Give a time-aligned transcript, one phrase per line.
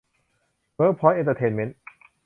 [0.75, 1.77] เวิร์คพอยท์ เอ็นเทอร์เทนเมนท์